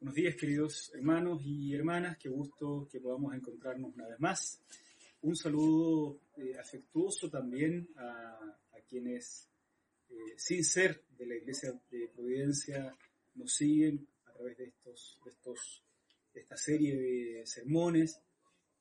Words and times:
Buenos 0.00 0.14
días, 0.14 0.34
queridos 0.34 0.90
hermanos 0.94 1.42
y 1.44 1.74
hermanas. 1.74 2.16
Qué 2.16 2.30
gusto 2.30 2.88
que 2.90 3.00
podamos 3.00 3.34
encontrarnos 3.34 3.94
una 3.94 4.08
vez 4.08 4.18
más. 4.18 4.58
Un 5.20 5.36
saludo 5.36 6.22
eh, 6.38 6.56
afectuoso 6.58 7.28
también 7.28 7.86
a, 7.96 8.56
quienes, 8.88 9.50
eh, 10.08 10.14
sin 10.38 10.64
ser 10.64 11.04
de 11.18 11.26
la 11.26 11.34
Iglesia 11.34 11.78
de 11.90 12.08
Providencia, 12.08 12.96
nos 13.34 13.52
siguen 13.52 14.08
a 14.24 14.32
través 14.32 14.56
de 14.56 14.64
estos, 14.68 15.20
de 15.22 15.30
estos, 15.32 15.84
esta 16.32 16.56
serie 16.56 16.96
de 16.96 17.46
sermones. 17.46 18.22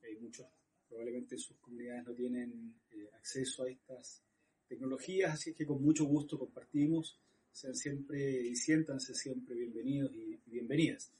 Hay 0.01 0.15
muchos, 0.21 0.47
probablemente 0.87 1.37
sus 1.37 1.57
comunidades 1.57 2.05
no 2.05 2.13
tienen 2.13 2.75
eh, 2.91 3.09
acceso 3.17 3.63
a 3.63 3.69
estas 3.69 4.23
tecnologías, 4.69 5.33
así 5.33 5.53
que 5.53 5.65
con 5.65 5.83
mucho 5.83 6.05
gusto 6.05 6.39
compartimos 6.39 7.19
sean 7.51 7.75
siempre 7.75 8.47
y 8.47 8.55
siéntanse 8.55 9.13
siempre 9.13 9.55
bienvenidos 9.55 10.11
y 10.15 10.39
bienvenidas. 10.45 11.11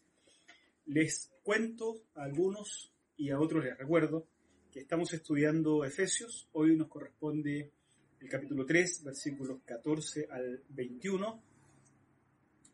Les 0.85 1.31
cuento 1.43 2.03
a 2.15 2.23
algunos 2.23 2.91
y 3.17 3.29
a 3.29 3.39
otros 3.39 3.63
les 3.63 3.77
recuerdo 3.77 4.27
que 4.71 4.81
estamos 4.81 5.13
estudiando 5.13 5.83
Efesios. 5.83 6.47
Hoy 6.53 6.75
nos 6.75 6.87
corresponde 6.87 7.71
el 8.19 8.29
capítulo 8.29 8.65
3, 8.65 9.03
versículos 9.03 9.59
14 9.65 10.27
al 10.29 10.63
21, 10.69 11.43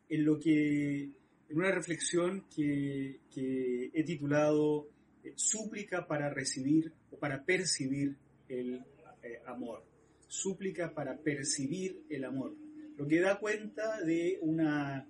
en 0.08 0.24
lo 0.24 0.38
que, 0.38 1.02
en 1.48 1.56
una 1.56 1.72
reflexión 1.72 2.46
que, 2.54 3.20
he 3.34 4.04
titulado 4.04 4.88
eh, 5.24 5.32
Súplica 5.36 6.06
para 6.06 6.30
recibir 6.30 6.92
o 7.10 7.18
para 7.18 7.44
percibir 7.44 8.16
el 8.48 8.84
eh, 9.22 9.40
amor. 9.46 9.84
Súplica 10.28 10.92
para 10.92 11.16
percibir 11.18 12.04
el 12.08 12.24
amor 12.24 12.65
lo 12.96 13.06
que 13.06 13.20
da 13.20 13.38
cuenta 13.38 14.00
de 14.02 14.38
una 14.40 15.06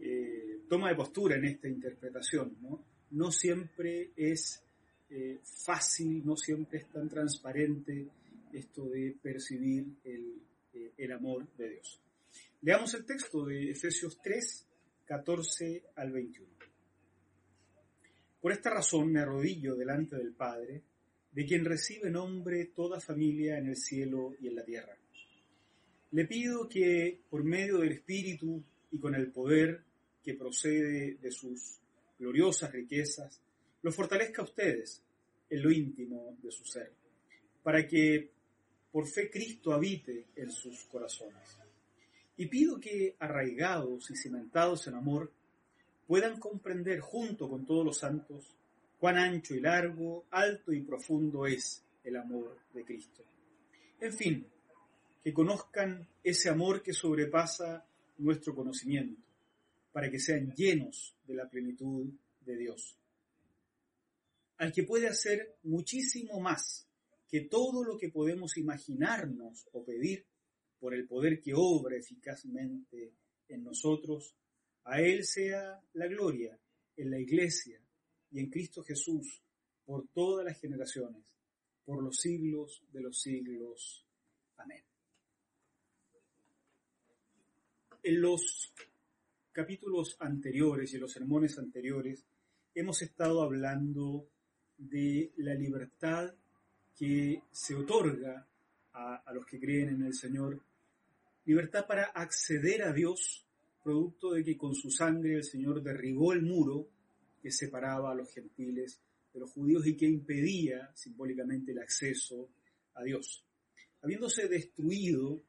eh, 0.00 0.60
toma 0.68 0.88
de 0.88 0.96
postura 0.96 1.36
en 1.36 1.44
esta 1.44 1.68
interpretación. 1.68 2.56
No, 3.10 3.30
siempre 3.30 4.12
es 4.16 4.62
eh, 5.10 5.38
fácil, 5.42 6.24
no 6.24 6.36
siempre 6.36 6.80
es 6.80 6.90
tan 6.90 7.08
transparente 7.08 8.08
esto 8.52 8.88
de 8.88 9.14
percibir 9.20 9.84
el, 10.04 10.42
eh, 10.72 10.92
el 10.96 11.12
amor 11.12 11.46
de 11.56 11.70
Dios. 11.70 12.00
Leamos 12.62 12.94
el 12.94 13.04
texto 13.04 13.44
de 13.44 13.70
Efesios 13.70 14.18
3, 14.22 14.66
14 15.04 15.84
al 15.96 16.12
21. 16.12 16.48
Por 18.40 18.52
esta 18.52 18.70
razón 18.70 19.12
me 19.12 19.20
arrodillo 19.20 19.74
delante 19.74 20.16
del 20.16 20.32
Padre, 20.32 20.82
de 21.32 21.44
quien 21.44 21.64
recibe 21.64 22.10
nombre 22.10 22.66
toda 22.74 23.00
familia 23.00 23.58
en 23.58 23.66
el 23.66 23.76
cielo 23.76 24.34
y 24.40 24.48
en 24.48 24.56
la 24.56 24.64
tierra 24.64 24.98
le 26.10 26.24
pido 26.24 26.68
que 26.68 27.20
por 27.28 27.44
medio 27.44 27.78
del 27.78 27.92
Espíritu 27.92 28.62
y 28.90 28.98
con 28.98 29.14
el 29.14 29.30
poder 29.30 29.82
que 30.22 30.34
procede 30.34 31.14
de 31.14 31.30
sus 31.30 31.78
gloriosas 32.18 32.72
riquezas, 32.72 33.40
los 33.82 33.94
fortalezca 33.94 34.42
a 34.42 34.44
ustedes 34.44 35.02
en 35.50 35.62
lo 35.62 35.70
íntimo 35.70 36.36
de 36.42 36.50
su 36.50 36.64
ser, 36.64 36.92
para 37.62 37.86
que 37.86 38.30
por 38.90 39.06
fe 39.06 39.30
Cristo 39.30 39.72
habite 39.72 40.26
en 40.36 40.50
sus 40.50 40.84
corazones. 40.84 41.56
Y 42.36 42.46
pido 42.46 42.78
que, 42.80 43.16
arraigados 43.18 44.10
y 44.10 44.16
cimentados 44.16 44.86
en 44.86 44.94
amor, 44.94 45.32
puedan 46.06 46.38
comprender 46.38 47.00
junto 47.00 47.48
con 47.48 47.66
todos 47.66 47.84
los 47.84 47.98
santos 47.98 48.56
cuán 48.98 49.16
ancho 49.16 49.54
y 49.54 49.60
largo, 49.60 50.24
alto 50.30 50.72
y 50.72 50.80
profundo 50.80 51.46
es 51.46 51.82
el 52.04 52.16
amor 52.16 52.58
de 52.72 52.84
Cristo. 52.84 53.24
En 54.00 54.12
fin, 54.12 54.46
que 55.22 55.32
conozcan 55.32 56.08
ese 56.22 56.48
amor 56.48 56.82
que 56.82 56.92
sobrepasa 56.92 57.86
nuestro 58.18 58.54
conocimiento, 58.54 59.20
para 59.92 60.10
que 60.10 60.18
sean 60.18 60.52
llenos 60.54 61.14
de 61.26 61.34
la 61.34 61.48
plenitud 61.48 62.08
de 62.40 62.56
Dios. 62.56 62.96
Al 64.58 64.72
que 64.72 64.84
puede 64.84 65.08
hacer 65.08 65.56
muchísimo 65.64 66.40
más 66.40 66.86
que 67.28 67.42
todo 67.42 67.84
lo 67.84 67.98
que 67.98 68.08
podemos 68.08 68.56
imaginarnos 68.56 69.68
o 69.72 69.84
pedir 69.84 70.24
por 70.80 70.94
el 70.94 71.06
poder 71.06 71.40
que 71.40 71.52
obra 71.54 71.96
eficazmente 71.96 73.12
en 73.48 73.64
nosotros, 73.64 74.34
a 74.84 75.00
Él 75.00 75.24
sea 75.24 75.80
la 75.94 76.06
gloria 76.06 76.58
en 76.96 77.10
la 77.10 77.18
Iglesia 77.18 77.80
y 78.30 78.40
en 78.40 78.50
Cristo 78.50 78.82
Jesús 78.82 79.42
por 79.84 80.08
todas 80.08 80.44
las 80.44 80.60
generaciones, 80.60 81.24
por 81.84 82.02
los 82.02 82.16
siglos 82.16 82.82
de 82.92 83.00
los 83.00 83.20
siglos. 83.20 84.06
Amén. 84.56 84.87
En 88.02 88.20
los 88.20 88.72
capítulos 89.50 90.16
anteriores 90.20 90.92
y 90.92 90.96
en 90.96 91.02
los 91.02 91.12
sermones 91.12 91.58
anteriores 91.58 92.24
hemos 92.74 93.02
estado 93.02 93.42
hablando 93.42 94.28
de 94.76 95.32
la 95.38 95.54
libertad 95.54 96.32
que 96.96 97.42
se 97.50 97.74
otorga 97.74 98.46
a, 98.92 99.32
los 99.32 99.44
que 99.46 99.58
creen 99.58 99.88
en 99.90 100.02
el 100.04 100.14
Señor, 100.14 100.60
libertad 101.44 101.86
para 101.86 102.04
acceder 102.04 102.82
a 102.82 102.92
Dios, 102.92 103.44
producto 103.82 104.32
de 104.32 104.44
que 104.44 104.56
con 104.56 104.74
su 104.74 104.90
sangre 104.90 105.34
el 105.34 105.44
Señor 105.44 105.82
derribó 105.82 106.32
el 106.32 106.42
muro 106.42 106.88
que 107.42 107.50
separaba 107.50 108.12
a 108.12 108.14
los 108.14 108.32
gentiles 108.32 109.00
de 109.32 109.40
los 109.40 109.50
judíos 109.52 109.86
y 109.86 109.96
que 109.96 110.06
impedía 110.06 110.90
simbólicamente 110.94 111.72
el 111.72 111.80
acceso 111.80 112.48
a 112.94 113.02
Dios. 113.02 113.44
Habiéndose 114.02 114.48
destruido 114.48 115.40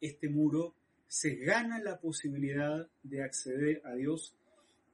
este 0.00 0.28
muro, 0.28 0.74
se 1.06 1.36
gana 1.36 1.78
la 1.80 1.98
posibilidad 2.00 2.88
de 3.02 3.22
acceder 3.22 3.82
a 3.84 3.94
Dios 3.94 4.34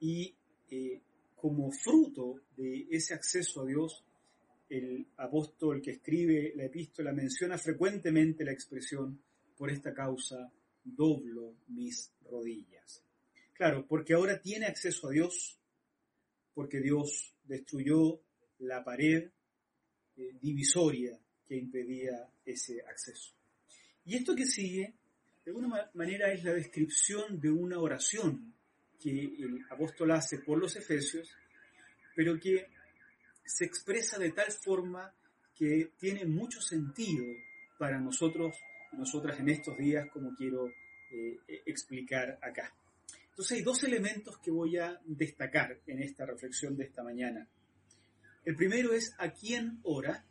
y 0.01 0.35
eh, 0.71 1.01
como 1.35 1.71
fruto 1.73 2.43
de 2.57 2.87
ese 2.91 3.15
acceso 3.15 3.63
a 3.63 3.67
Dios, 3.67 4.05
el 4.69 5.07
apóstol 5.17 5.81
que 5.83 5.93
escribe 5.93 6.53
la 6.55 6.65
epístola 6.65 7.13
menciona 7.13 7.59
frecuentemente 7.59 8.45
la 8.45 8.53
expresión, 8.53 9.21
por 9.57 9.71
esta 9.71 9.93
causa 9.93 10.51
doblo 10.85 11.57
mis 11.69 12.13
rodillas. 12.31 13.05
Claro, 13.53 13.87
porque 13.87 14.15
ahora 14.15 14.41
tiene 14.41 14.67
acceso 14.67 15.09
a 15.09 15.11
Dios, 15.11 15.59
porque 16.55 16.81
Dios 16.81 17.35
destruyó 17.45 18.23
la 18.61 18.83
pared 18.85 19.31
eh, 20.17 20.33
divisoria 20.41 21.19
que 21.47 21.57
impedía 21.57 22.33
ese 22.45 22.81
acceso. 22.83 23.35
Y 24.05 24.17
esto 24.17 24.35
que 24.35 24.47
sigue 24.47 24.95
de 25.51 25.57
alguna 25.57 25.91
manera 25.95 26.33
es 26.33 26.45
la 26.45 26.53
descripción 26.53 27.41
de 27.41 27.51
una 27.51 27.81
oración 27.81 28.55
que 29.03 29.11
el 29.11 29.65
apóstol 29.69 30.13
hace 30.13 30.39
por 30.39 30.59
los 30.59 30.77
efesios, 30.77 31.29
pero 32.15 32.39
que 32.39 32.69
se 33.45 33.65
expresa 33.65 34.17
de 34.19 34.31
tal 34.31 34.53
forma 34.65 35.13
que 35.57 35.91
tiene 35.99 36.25
mucho 36.25 36.61
sentido 36.61 37.25
para 37.79 37.99
nosotros 37.99 38.55
nosotras 38.93 39.41
en 39.41 39.49
estos 39.49 39.77
días, 39.77 40.09
como 40.13 40.35
quiero 40.37 40.69
eh, 40.69 41.39
explicar 41.67 42.39
acá. 42.43 42.73
Entonces 43.31 43.59
hay 43.59 43.63
dos 43.63 43.83
elementos 43.83 44.39
que 44.39 44.53
voy 44.53 44.79
a 44.79 45.01
destacar 45.05 45.81
en 45.87 46.01
esta 46.01 46.27
reflexión 46.27 46.77
de 46.77 46.85
esta 46.85 47.03
mañana. 47.03 47.49
El 48.45 48.55
primero 48.55 48.93
es 48.93 49.15
a 49.19 49.33
quién 49.33 49.81
ora 49.83 50.25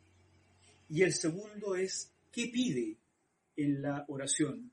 y 0.88 1.02
el 1.02 1.12
segundo 1.12 1.74
es 1.74 2.10
qué 2.32 2.48
pide 2.52 2.96
en 3.56 3.82
la 3.82 4.04
oración 4.08 4.70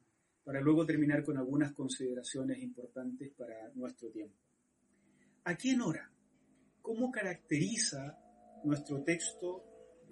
para 0.48 0.62
luego 0.62 0.86
terminar 0.86 1.26
con 1.26 1.36
algunas 1.36 1.74
consideraciones 1.74 2.60
importantes 2.60 3.34
para 3.38 3.70
nuestro 3.76 4.08
tiempo. 4.08 4.34
¿A 5.44 5.56
quién 5.56 5.82
ora? 5.82 6.10
¿Cómo 6.82 7.12
caracteriza 7.12 8.18
nuestro 8.64 9.04
texto 9.04 9.66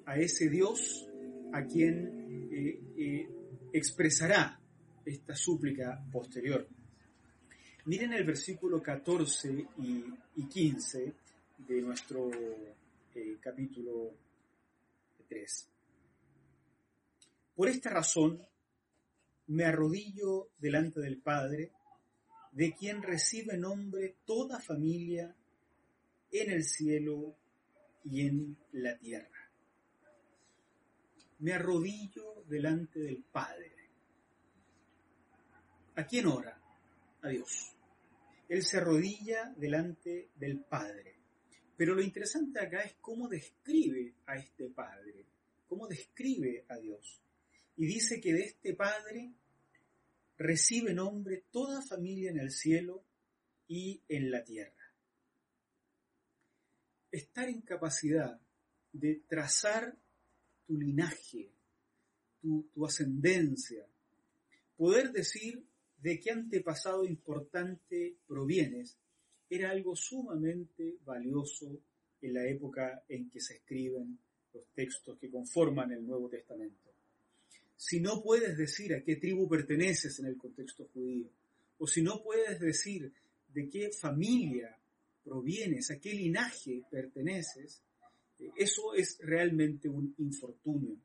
a 0.06 0.18
ese 0.18 0.50
Dios 0.50 1.08
a 1.54 1.64
quien 1.64 2.50
eh, 2.52 2.82
eh, 2.98 3.30
expresará 3.72 4.60
esta 5.06 5.38
súplica 5.38 6.04
posterior? 6.12 6.68
Miren 7.86 8.12
el 8.12 8.26
versículo 8.26 8.84
14 8.84 9.68
y, 9.78 10.44
15 10.48 11.14
de 11.60 11.82
nuestro 11.82 12.30
eh, 13.16 13.38
capítulo 13.40 14.12
3. 15.30 15.70
Por 17.56 17.70
esta 17.70 17.90
razón, 17.90 18.46
me 19.48 19.66
arrodillo 19.66 20.50
delante 20.58 21.00
del 21.00 21.22
Padre, 21.22 21.72
de 22.52 22.74
quien 22.74 23.02
recibe 23.02 23.58
nombre 23.58 24.18
toda 24.26 24.60
familia 24.60 25.36
en 26.32 26.52
el 26.52 26.64
cielo 26.64 27.36
y 28.04 28.28
en 28.28 28.58
la 28.72 28.98
tierra. 28.98 29.52
Me 31.40 31.54
arrodillo 31.54 32.44
delante 32.48 33.00
del 33.00 33.24
Padre. 33.24 33.74
¿A 35.96 36.06
quién 36.06 36.28
ora? 36.28 36.60
A 37.22 37.30
Dios. 37.30 37.76
Él 38.48 38.64
se 38.64 38.78
arrodilla 38.78 39.54
delante 39.58 40.30
del 40.36 40.60
Padre. 40.62 41.16
Pero 41.78 41.94
lo 41.94 42.02
interesante 42.02 42.60
acá 42.60 42.82
es 42.82 42.96
cómo 43.02 43.28
describe 43.28 44.16
a 44.26 44.38
este 44.38 44.70
Padre, 44.70 45.26
cómo 45.68 45.88
describe 45.88 46.66
a 46.70 46.78
Dios 46.78 47.25
y 47.78 47.86
dice 47.86 48.22
que 48.22 48.34
de 48.34 48.44
este 48.44 48.74
Padre 48.74 49.34
recibe 50.38 50.94
nombre 50.94 51.46
toda 51.52 51.82
familia 51.82 52.32
en 52.32 52.40
el 52.40 52.52
cielo 52.52 53.04
y 53.68 54.02
en 54.08 54.32
la 54.32 54.44
tierra. 54.44 54.72
estar 57.12 57.48
en 57.48 57.62
capacidad 57.62 58.38
de 58.92 59.24
trazar 59.28 59.98
tu 60.68 60.78
linaje, 60.78 61.50
tu, 62.42 62.68
ascendencia, 62.86 63.88
poder 64.76 65.14
decir 65.14 65.64
de 65.98 66.20
qué 66.20 66.32
antepasado 66.32 67.06
importante 67.06 68.18
provienes, 68.28 68.98
era 69.50 69.72
algo 69.72 69.96
sumamente 69.96 70.98
valioso 71.06 71.80
en 72.22 72.34
la 72.34 72.46
época 72.46 73.04
en 73.08 73.30
que 73.30 73.40
se 73.40 73.56
escriben 73.56 74.20
los 74.54 74.66
textos 74.74 75.18
que 75.18 75.32
conforman 75.32 75.92
el 75.94 76.06
Nuevo 76.06 76.28
Testamento. 76.30 76.95
Si 77.78 78.00
no 78.00 78.22
puedes 78.22 78.58
decir 78.58 78.94
a 78.94 79.04
qué 79.04 79.18
tribu 79.18 79.48
perteneces 79.50 80.20
en 80.20 80.28
el 80.28 80.38
contexto 80.38 80.88
judío, 80.94 81.30
o 81.78 81.88
si 81.88 82.02
no 82.02 82.22
puedes 82.24 82.60
decir 82.60 83.12
de 83.48 83.70
qué 83.70 83.92
familia 83.92 84.78
provienes, 85.24 85.92
a 85.92 86.00
qué 86.00 86.14
linaje 86.14 86.84
perteneces, 86.90 87.82
eh, 88.40 88.50
eso 88.56 88.94
es 88.94 89.18
realmente 89.22 89.90
un 89.90 90.14
infortunio. 90.20 90.98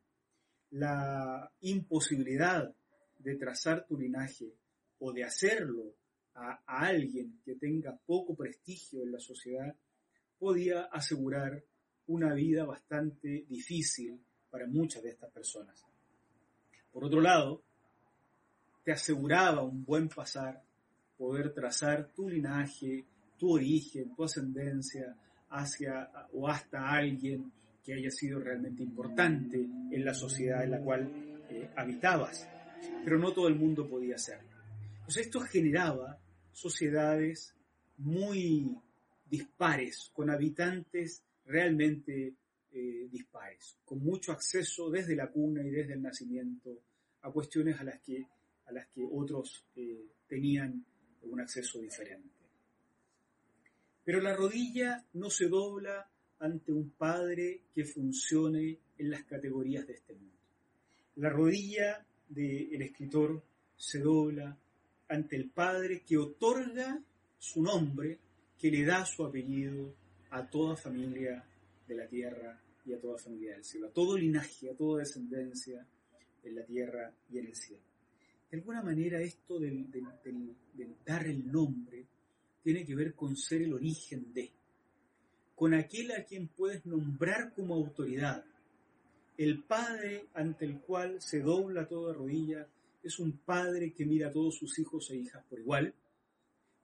La 0.70 1.50
imposibilidad 1.62 2.72
de 3.19 3.37
trazar 3.37 3.87
tu 3.87 3.99
linaje 3.99 4.55
o 4.99 5.12
de 5.12 5.25
hacerlo 5.25 5.96
a, 6.34 6.62
a, 6.67 6.87
alguien 6.87 7.40
que 7.44 7.56
tenga 7.56 7.99
poco 8.06 8.37
prestigio 8.37 9.02
en 9.02 9.12
la 9.12 9.19
sociedad 9.19 9.75
podía 10.38 10.84
asegurar 10.84 11.62
una 12.06 12.32
vida 12.34 12.64
bastante 12.64 13.44
difícil 13.49 14.20
para 14.50 14.67
muchas 14.67 15.02
de 15.02 15.11
estas 15.11 15.31
personas. 15.32 15.89
Por 16.92 17.04
otro 17.04 17.20
lado, 17.20 17.62
te 18.84 18.92
aseguraba 18.92 19.62
un 19.62 19.84
buen 19.84 20.08
pasar 20.08 20.62
poder 21.20 21.52
trazar 21.52 22.08
tu 22.14 22.31
linaje, 22.31 23.04
tu 23.37 23.50
origen, 23.52 24.14
tu 24.16 24.25
ascendencia 24.25 25.14
hacia 25.50 26.10
o 26.32 26.48
hasta 26.48 26.88
alguien 26.88 27.52
que 27.84 27.92
haya 27.92 28.10
sido 28.10 28.40
realmente 28.40 28.82
importante 28.82 29.58
en 29.58 30.02
la 30.02 30.14
sociedad 30.14 30.64
en 30.64 30.70
la 30.70 30.81
cual 30.81 31.10
eh, 31.50 31.69
habitabas. 31.76 32.48
Pero 33.04 33.19
no 33.19 33.32
todo 33.32 33.48
el 33.48 33.56
mundo 33.56 33.86
podía 33.86 34.14
hacerlo. 34.14 34.48
Pues 35.04 35.19
esto 35.19 35.40
generaba 35.40 36.19
sociedades 36.52 37.54
muy 37.98 38.75
dispares, 39.28 40.10
con 40.14 40.31
habitantes 40.31 41.22
realmente 41.44 42.32
eh, 42.72 43.08
dispares, 43.11 43.76
con 43.84 43.99
mucho 43.99 44.32
acceso 44.32 44.90
desde 44.90 45.17
la 45.17 45.28
cuna 45.31 45.62
y 45.62 45.70
desde 45.70 45.94
el 45.94 46.02
nacimiento 46.02 46.82
a 47.22 47.31
cuestiones 47.31 47.78
a 47.81 47.84
las 47.84 48.00
que, 48.00 48.26
a 48.67 48.72
las 48.72 48.87
que 48.88 49.02
otros 49.05 49.64
eh, 49.76 50.06
tenían 50.28 50.84
un 51.22 51.40
acceso 51.40 51.81
diferente. 51.81 52.28
Pero 54.05 54.20
la 54.20 54.34
rodilla 54.34 55.05
no 55.14 55.31
se 55.31 55.49
dobla 55.49 56.08
ante 56.38 56.72
un 56.72 56.90
padre 56.90 57.62
que 57.75 57.84
funcione 57.84 58.78
en 58.99 59.11
las 59.11 59.25
categorías 59.25 59.87
de 59.87 59.94
este 59.94 60.14
mundo. 60.14 60.37
La 61.17 61.28
rodilla 61.28 62.05
del 62.28 62.81
escritor 62.82 63.43
se 63.76 63.99
dobla 63.99 64.56
ante 65.08 65.37
el 65.37 65.50
padre 65.50 66.02
que 66.06 66.17
otorga 66.17 67.02
su 67.38 67.62
nombre, 67.62 68.19
que 68.58 68.70
le 68.70 68.84
da 68.84 69.05
su 69.05 69.25
apellido 69.25 69.93
a 70.31 70.46
toda 70.49 70.76
familia 70.76 71.44
de 71.90 71.96
la 71.96 72.08
tierra 72.08 72.58
y 72.87 72.94
a 72.94 73.00
toda 73.00 73.19
familia 73.19 73.54
del 73.54 73.64
cielo, 73.64 73.88
a 73.88 73.92
todo 73.92 74.16
linaje, 74.16 74.70
a 74.70 74.75
toda 74.75 75.00
descendencia 75.00 75.87
en 76.42 76.54
la 76.54 76.64
tierra 76.64 77.12
y 77.31 77.38
en 77.38 77.46
el 77.46 77.54
cielo 77.54 77.90
de 78.50 78.56
alguna 78.56 78.82
manera 78.82 79.20
esto 79.20 79.60
del, 79.60 79.87
dar 81.06 81.26
el 81.26 81.50
nombre 81.50 82.04
tiene 82.62 82.84
que 82.84 82.96
ver 82.96 83.14
con 83.14 83.37
ser 83.37 83.62
el 83.62 83.72
origen 83.72 84.32
de, 84.34 84.50
con 85.54 85.72
aquel 85.72 86.10
a 86.12 86.25
quien 86.25 86.48
puedes 86.48 86.84
nombrar 86.84 87.54
como 87.54 87.75
autoridad. 87.75 88.44
El 89.38 89.62
padre 89.62 90.26
ante 90.34 90.64
el 90.64 90.81
cual 90.81 91.22
se 91.22 91.40
dobla 91.40 91.86
toda 91.86 92.12
rodilla 92.12 92.66
es 93.02 93.19
un 93.19 93.38
padre 93.38 93.93
que 93.93 94.04
mira 94.04 94.28
a 94.28 94.32
todos 94.32 94.56
sus 94.56 94.78
hijos 94.78 95.10
e 95.10 95.16
hijas 95.16 95.44
por 95.48 95.60
igual, 95.60 95.94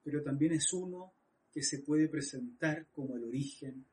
pero 0.04 0.22
también 0.22 0.52
es 0.52 0.72
uno 0.72 1.12
que 1.52 1.62
se 1.62 1.80
puede 1.80 2.08
presentar 2.08 2.86
como 2.94 3.16
el 3.16 3.24
origen 3.24 3.84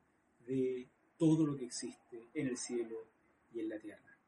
de 0.46 0.86
todo 1.16 1.46
lo 1.46 1.56
que 1.56 1.66
existe 1.66 2.28
en 2.34 2.48
el 2.48 2.56
cielo 2.56 3.06
y 3.52 3.60
en 3.60 3.68
la 3.68 3.78
tierra. 3.78 4.18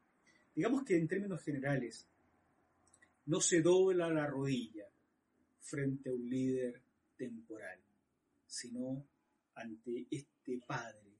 Digamos 0.55 0.83
que 0.83 0.97
en 0.97 1.07
términos 1.07 1.41
generales, 1.43 2.07
no 3.25 3.41
se 3.41 3.61
dobla 3.61 4.09
la 4.09 4.25
rodilla 4.25 4.87
frente 5.59 6.09
a 6.09 6.13
un 6.13 6.29
líder 6.29 6.81
temporal, 7.17 7.79
sino 8.47 9.05
ante 9.55 10.07
este 10.09 10.61
Padre, 10.65 11.11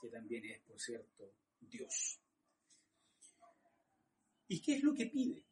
que 0.00 0.08
también 0.08 0.44
es, 0.44 0.60
por 0.60 0.80
cierto, 0.80 1.32
Dios. 1.60 2.18
¿Y 4.48 4.60
qué 4.60 4.76
es 4.76 4.82
lo 4.82 4.92
que 4.92 5.06
pide? 5.06 5.42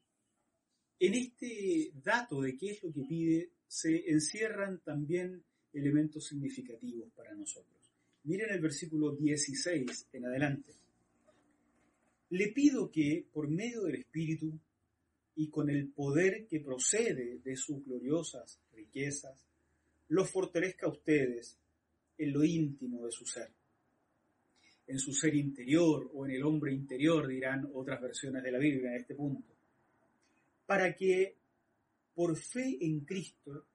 En 0.98 1.14
este 1.14 1.92
dato 1.94 2.42
de 2.42 2.56
qué 2.56 2.72
es 2.72 2.82
lo 2.82 2.92
que 2.92 3.02
pide 3.04 3.50
se 3.66 4.10
encierran 4.10 4.80
también 4.80 5.42
elementos 5.72 6.26
significativos 6.26 7.10
para 7.12 7.32
nosotros. 7.34 7.79
Miren 8.24 8.50
el 8.50 8.60
versículo 8.60 9.12
16 9.16 10.08
en 10.12 10.26
adelante. 10.26 10.72
Le 12.30 12.48
pido 12.48 12.90
que, 12.90 13.26
por 13.32 13.48
medio 13.48 13.82
del 13.84 13.96
Espíritu, 13.96 14.58
y 15.36 15.48
con 15.48 15.70
el 15.70 15.88
poder 15.88 16.46
que 16.46 16.60
procede 16.60 17.38
de 17.38 17.56
sus 17.56 17.82
gloriosas 17.84 18.60
riquezas, 18.74 19.46
los 20.08 20.30
fortalezca 20.30 20.86
a 20.86 20.90
ustedes 20.90 21.56
en 22.18 22.32
lo 22.32 22.44
íntimo 22.44 23.06
de 23.06 23.10
su 23.10 23.24
ser. 23.24 23.50
En 24.86 24.98
su 24.98 25.14
ser 25.14 25.34
interior 25.34 26.10
o 26.12 26.26
en 26.26 26.32
el 26.32 26.42
hombre 26.42 26.74
interior, 26.74 27.26
dirán 27.26 27.70
otras 27.72 28.02
versiones 28.02 28.42
de 28.42 28.52
la 28.52 28.58
Biblia 28.58 28.90
en 28.90 28.96
este 28.96 29.14
punto. 29.14 29.54
Para 30.66 30.94
que 30.94 31.36
por 32.14 32.36
fe 32.36 32.76
en 32.80 33.00
Cristo, 33.00 33.66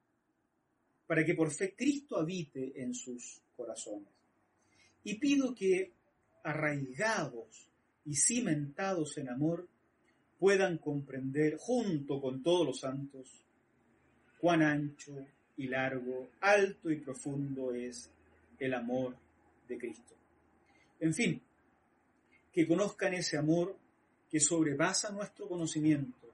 para 1.07 1.25
que 1.25 1.33
por 1.33 1.51
fe 1.51 1.73
Cristo 1.75 2.17
habite 2.17 2.79
en 2.79 2.93
sus 2.93 3.41
corazones. 3.55 4.24
Y 5.05 5.15
pido 5.15 5.55
que, 5.55 5.93
arraigados 6.43 7.69
y 8.03 8.15
cimentados 8.15 9.17
en 9.17 9.29
amor, 9.29 9.67
puedan 10.37 10.77
comprender 10.79 11.55
junto 11.57 12.19
con 12.19 12.43
todos 12.43 12.65
los 12.67 12.79
santos 12.81 13.45
cuán 14.39 14.61
ancho 14.61 15.25
y 15.57 15.67
largo, 15.67 16.29
alto 16.41 16.91
y 16.91 16.97
profundo 16.97 17.73
es 17.73 18.09
el 18.59 18.73
amor 18.73 19.15
de 19.67 19.77
Cristo. 19.77 20.13
En 20.99 21.13
fin, 21.13 21.41
que 22.51 22.67
conozcan 22.67 23.13
ese 23.13 23.37
amor 23.37 23.77
que 24.29 24.39
sobrepasa 24.39 25.11
nuestro 25.11 25.47
conocimiento 25.47 26.27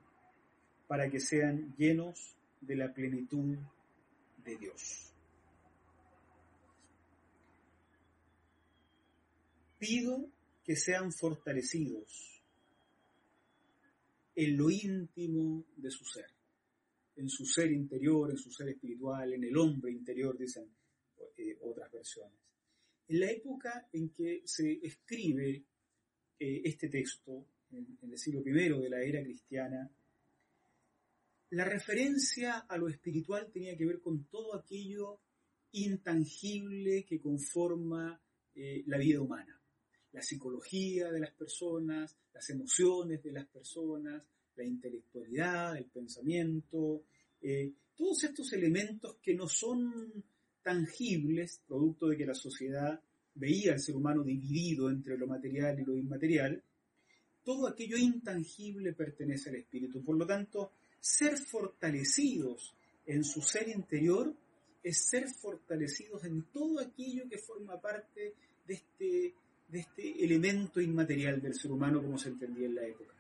para 0.88 1.10
que 1.10 1.20
sean 1.20 1.76
llenos 1.78 2.36
de 2.62 2.76
la 2.76 2.94
plenitud 2.94 3.58
de 4.44 4.58
Dios. 4.58 5.11
Pido 9.82 10.30
que 10.64 10.76
sean 10.76 11.12
fortalecidos 11.12 12.44
en 14.36 14.56
lo 14.56 14.70
íntimo 14.70 15.66
de 15.76 15.90
su 15.90 16.06
ser, 16.06 16.28
en 17.16 17.28
su 17.28 17.48
ser 17.48 17.72
interior, 17.72 18.30
en 18.30 18.38
su 18.38 18.52
ser 18.52 18.70
espiritual, 18.70 19.34
en 19.34 19.44
el 19.44 19.58
hombre 19.58 19.92
interior, 19.92 20.38
dicen 20.38 20.70
eh, 21.36 21.58
otras 21.62 21.92
versiones. 21.92 22.40
En 23.08 23.22
la 23.22 23.32
época 23.32 23.90
en 23.92 24.10
que 24.10 24.44
se 24.46 24.72
escribe 24.84 25.66
eh, 26.38 26.62
este 26.64 26.88
texto, 26.88 27.44
en, 27.72 27.98
el 28.04 28.20
siglo 28.20 28.44
I 28.46 28.52
de 28.52 28.88
la 28.88 29.02
era 29.02 29.24
cristiana, 29.24 29.90
la 31.50 31.66
referencia 31.66 32.60
a 32.60 32.78
lo 32.78 32.88
espiritual 32.88 33.50
tenía 33.52 33.76
que 33.76 33.88
ver 33.88 34.00
con 34.00 34.26
todo 34.26 34.54
aquello 34.54 35.22
intangible 35.72 37.04
que 37.04 37.20
conforma 37.20 38.22
eh, 38.54 38.84
la 38.86 39.00
vida 39.00 39.20
humana 39.20 39.61
la 40.14 40.22
psicología 40.22 41.12
de 41.12 41.20
las 41.20 41.32
personas, 41.32 42.18
las 42.34 42.50
emociones 42.50 43.24
de 43.24 43.32
las 43.32 43.46
personas, 43.48 44.24
la 44.56 44.64
intelectualidad, 44.64 45.78
el 45.78 45.86
pensamiento, 45.86 47.04
eh, 47.42 47.72
todos 47.96 48.24
estos 48.24 48.52
elementos 48.54 49.18
que 49.22 49.34
no 49.34 49.48
son 49.48 50.24
tangibles, 50.62 51.62
producto 51.68 52.08
de 52.08 52.18
que 52.18 52.26
la 52.26 52.34
sociedad 52.34 53.00
veía 53.34 53.74
al 53.74 53.80
ser 53.80 53.96
humano 53.96 54.24
dividido 54.24 54.90
entre 54.90 55.18
lo 55.18 55.28
material 55.28 55.80
y 55.80 55.86
lo 55.86 55.96
inmaterial, 55.96 56.62
todo 57.44 57.68
aquello 57.68 57.98
intangible 57.98 58.94
pertenece 58.94 59.50
al 59.50 59.56
espíritu. 59.56 60.04
Por 60.04 60.18
lo 60.18 60.28
tanto, 60.28 60.74
ser 61.00 61.38
fortalecidos 61.38 62.76
en 63.06 63.24
su 63.24 63.42
ser 63.42 63.70
interior 63.70 64.36
es 64.84 65.06
ser 65.10 65.28
fortalecidos 65.30 66.24
en 66.26 66.44
todo 66.52 66.80
aquello 66.80 67.28
que 67.30 67.38
forma 67.38 67.80
parte 67.80 68.36
de 68.66 68.74
este 68.74 69.36
de 69.72 69.80
este 69.80 70.24
elemento 70.24 70.82
inmaterial 70.82 71.42
del 71.42 71.56
ser 71.56 71.72
humano 71.72 72.02
como 72.02 72.18
se 72.18 72.30
entendía 72.30 72.68
en 72.68 72.76
la 72.76 72.86
época. 72.86 73.14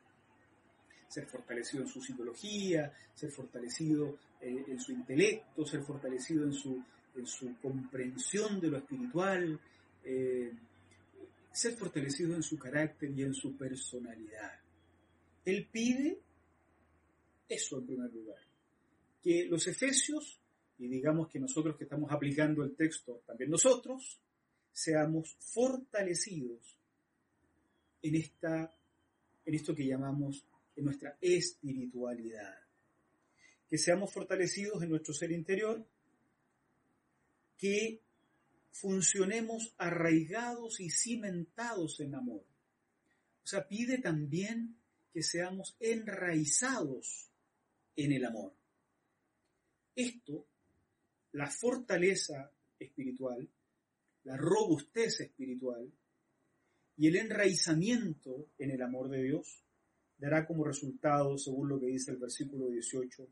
Ser 1.08 1.25
fortalecido 1.25 1.84
en 1.84 1.89
su 1.89 2.01
psicología, 2.01 2.93
ser 3.13 3.31
fortalecido 3.31 4.17
eh, 4.41 4.65
en, 4.67 4.79
su 4.79 4.91
intelecto, 4.91 5.65
ser 5.65 5.81
fortalecido 5.81 6.43
en 6.43 6.53
su, 6.53 6.84
en 7.15 7.25
su 7.25 7.58
comprensión 7.62 8.60
de 8.60 8.67
lo 8.67 8.77
espiritual, 8.77 9.60
eh, 10.03 10.51
ser 11.51 11.74
fortalecidos 11.74 12.36
en 12.36 12.43
su 12.43 12.58
carácter 12.58 13.12
y 13.12 13.24
en 13.24 13.34
su 13.34 13.55
personalidad. 13.55 14.60
Él 15.46 15.67
pide 15.72 16.20
eso 17.48 17.79
en 17.79 17.86
primer 17.86 18.13
lugar, 18.13 18.39
que 19.22 19.46
los 19.46 19.67
efesios, 19.67 20.39
y 20.79 20.88
digamos 20.88 21.27
que 21.29 21.39
nosotros 21.39 21.75
que 21.77 21.84
estamos 21.84 22.12
aplicando 22.12 22.63
el 22.63 22.75
texto, 22.75 23.22
también 23.25 23.51
nosotros, 23.51 24.20
seamos 24.72 25.36
fortalecidos 25.40 26.78
en, 28.01 28.16
esta, 28.16 28.75
en 29.46 29.56
esto 29.56 29.75
que 29.75 29.86
llamamos 29.86 30.46
en 30.75 30.86
nuestra 30.86 31.18
espiritualidad. 31.22 32.60
Que 33.70 33.78
seamos 33.78 34.12
fortalecidos 34.12 34.82
en 34.84 34.90
nuestro 34.90 35.13
ser 35.13 35.32
interior, 35.32 35.86
que 37.58 38.01
funcionemos 38.72 39.74
arraigados 39.78 40.80
y 40.80 40.90
cimentados 40.90 42.00
en 42.00 42.16
amor. 42.16 42.44
O 43.44 43.48
sea, 43.48 43.68
pide 43.68 43.98
también 44.00 44.78
que 45.13 45.24
seamos 45.24 45.75
enraizados 45.80 47.30
en 47.96 48.13
el 48.13 48.25
amor. 48.25 48.54
Esto, 49.96 50.48
la 51.34 51.48
fortaleza 51.48 52.51
espiritual, 52.80 53.48
la 54.24 54.38
robustez 54.38 55.20
espiritual 55.22 55.92
y 56.98 57.08
el 57.08 57.16
enraizamiento 57.16 58.48
en 58.58 58.72
el 58.72 58.82
amor 58.82 59.10
de 59.10 59.24
Dios 59.24 59.63
dará 60.18 60.46
como 60.46 60.63
resultado, 60.63 61.38
según 61.38 61.70
lo 61.70 61.80
que 61.80 61.88
dice 61.88 62.12
el 62.12 62.18
versículo 62.18 62.70
18, 62.70 63.28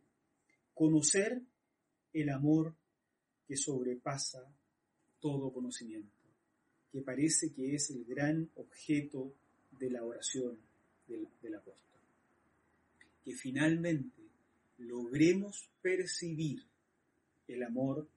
conocer 0.74 1.42
el 2.14 2.30
amor 2.30 2.76
que 3.48 3.56
sobrepasa 3.56 4.52
todo 5.20 5.54
conocimiento, 5.54 6.18
que 6.92 7.02
parece 7.02 7.54
que 7.54 7.76
es 7.76 7.92
el 7.92 8.06
gran 8.06 8.50
objeto 8.56 9.34
de 9.72 9.92
la 9.92 10.04
oración 10.04 10.58
del, 11.08 11.28
del 11.42 11.56
apóstol. 11.56 12.00
Que 13.24 13.36
finalmente 13.36 14.24
logremos 14.80 15.70
percibir 15.82 16.66
el 17.48 17.64
amor 17.64 18.08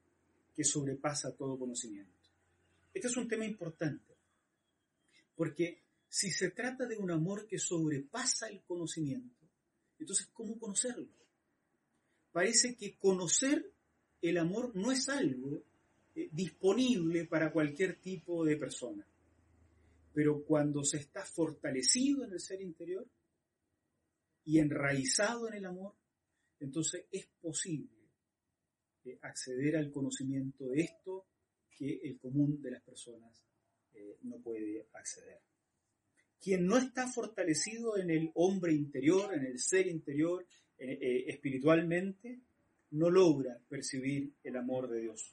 que 0.55 0.64
sobrepasa 0.64 1.35
todo 1.37 1.59
conocimiento. 1.59 2.12
Este 2.93 3.09
es 3.09 3.17
un 3.17 3.29
tema 3.29 3.47
importante, 3.47 4.17
porque 5.35 5.83
si 6.09 6.31
se 6.31 6.51
trata 6.51 6.87
de 6.87 6.99
un 6.99 7.11
amor 7.11 7.47
que 7.47 7.59
sobrepasa 7.59 8.49
el 8.49 8.63
conocimiento, 8.65 9.49
entonces 9.99 10.29
¿cómo 10.33 10.59
conocerlo? 10.59 11.09
Parece 12.33 12.77
que 12.77 12.99
conocer 12.99 13.73
el 14.21 14.39
amor 14.39 14.75
no 14.75 14.93
es 14.93 15.09
algo 15.09 15.65
eh, 16.15 16.29
disponible 16.31 17.27
para 17.27 17.53
cualquier 17.53 18.01
tipo 18.01 18.45
de 18.45 18.57
persona. 18.57 19.07
Pero 20.13 20.45
cuando 20.45 20.85
se 20.85 20.99
está 20.99 21.25
fortalecido 21.25 22.25
en 22.25 22.33
el 22.33 22.41
ser 22.41 22.61
interior 22.61 23.09
y 24.45 24.59
enraizado 24.59 25.49
en 25.49 25.55
el 25.55 25.65
amor, 25.65 25.95
entonces 26.61 27.07
es 27.11 27.27
posible 27.41 28.11
eh, 29.05 29.19
acceder 29.23 29.77
al 29.77 29.91
conocimiento 29.91 30.69
de 30.69 30.83
esto 30.83 31.27
que 31.76 32.00
el 32.02 32.19
común 32.19 32.61
de 32.62 32.71
las 32.71 32.83
personas 32.83 33.45
eh, 33.95 34.17
no 34.23 34.37
puede 34.38 34.87
acceder. 34.93 35.41
Quien 36.41 36.67
no 36.67 36.76
está 36.76 37.07
fortalecido 37.07 37.97
en 37.97 38.11
el 38.11 38.31
hombre 38.35 38.73
interior, 38.73 39.33
en 39.35 39.47
el 39.47 39.59
ser 39.59 39.87
interior, 39.87 40.45
espiritualmente, 40.76 42.41
no 42.91 43.09
logra 43.09 43.57
percibir 43.69 44.33
el 44.43 44.57
amor 44.57 44.88
de 44.88 45.02
Dios. 45.02 45.33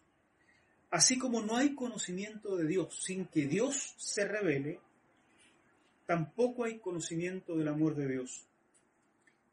Así 0.91 1.17
como 1.17 1.41
no 1.41 1.55
hay 1.57 1.75
conocimiento 1.75 2.55
de 2.55 2.67
Dios 2.67 3.03
sin 3.03 3.25
que 3.25 3.47
Dios 3.47 3.95
se 3.97 4.27
revele, 4.27 4.79
tampoco 6.05 6.63
hay 6.63 6.79
conocimiento 6.79 7.55
del 7.55 7.67
amor 7.67 7.95
de 7.95 8.07
Dios 8.07 8.47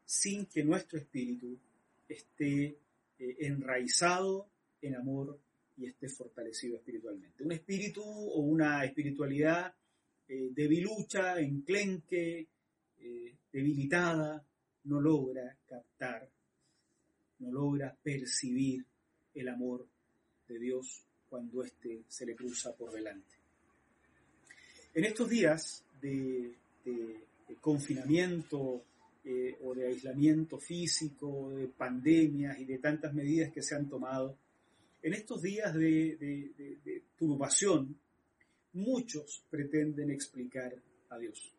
sin 0.03 0.45
que 0.45 0.63
nuestro 0.63 0.97
espíritu 0.97 1.59
esté 2.07 2.79
eh, 3.19 3.37
enraizado 3.41 4.49
en 4.81 4.95
amor 4.95 5.39
y 5.77 5.85
esté 5.85 6.09
fortalecido 6.09 6.77
espiritualmente. 6.77 7.43
Un 7.43 7.51
espíritu 7.51 8.03
o 8.03 8.39
una 8.39 8.83
espiritualidad 8.83 9.73
eh, 10.27 10.49
debilucha, 10.51 11.39
enclenque, 11.39 12.47
eh, 12.99 13.35
debilitada, 13.51 14.43
no 14.85 14.99
logra 14.99 15.55
captar, 15.65 16.27
no 17.39 17.51
logra 17.51 17.95
percibir 18.01 18.83
el 19.35 19.47
amor 19.47 19.87
de 20.47 20.59
Dios 20.59 21.03
cuando 21.29 21.63
éste 21.63 22.03
se 22.07 22.25
le 22.25 22.35
cruza 22.35 22.75
por 22.75 22.91
delante. 22.91 23.35
En 24.93 25.05
estos 25.05 25.29
días 25.29 25.83
de, 26.01 26.55
confinamiento 27.61 28.83
eh, 29.25 29.57
o 29.61 29.75
de 29.75 29.87
aislamiento 29.87 30.57
físico, 30.57 31.51
de 31.51 31.67
pandemias 31.67 32.57
y 32.59 32.65
de 32.65 32.77
tantas 32.79 33.13
medidas 33.13 33.51
que 33.51 33.61
se 33.61 33.75
han 33.75 33.89
tomado, 33.89 34.37
en 35.07 35.13
estos 35.13 35.41
días 35.41 35.73
de, 35.73 36.75
turbación, 37.15 37.97
muchos 38.73 39.41
pretenden 39.49 40.11
explicar 40.11 40.75
a 41.09 41.17
Dios. 41.17 41.53